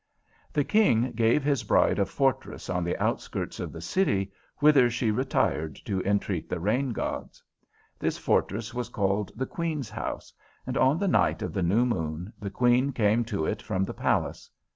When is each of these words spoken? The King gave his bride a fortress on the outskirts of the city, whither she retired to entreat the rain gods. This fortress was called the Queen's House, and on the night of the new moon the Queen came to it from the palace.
The 0.51 0.63
King 0.63 1.11
gave 1.11 1.43
his 1.43 1.61
bride 1.63 1.99
a 1.99 2.07
fortress 2.07 2.71
on 2.71 2.83
the 2.83 2.97
outskirts 2.97 3.59
of 3.59 3.71
the 3.71 3.81
city, 3.81 4.31
whither 4.57 4.89
she 4.89 5.11
retired 5.11 5.75
to 5.85 6.01
entreat 6.01 6.49
the 6.49 6.59
rain 6.59 6.89
gods. 6.91 7.43
This 7.99 8.17
fortress 8.17 8.73
was 8.73 8.89
called 8.89 9.31
the 9.35 9.45
Queen's 9.45 9.91
House, 9.91 10.33
and 10.65 10.75
on 10.75 10.97
the 10.97 11.07
night 11.07 11.43
of 11.43 11.53
the 11.53 11.61
new 11.61 11.85
moon 11.85 12.33
the 12.39 12.49
Queen 12.49 12.91
came 12.91 13.23
to 13.25 13.45
it 13.45 13.61
from 13.61 13.85
the 13.85 13.93
palace. 13.93 14.49